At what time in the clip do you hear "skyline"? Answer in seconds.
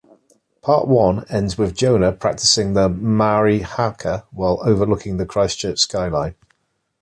5.77-6.33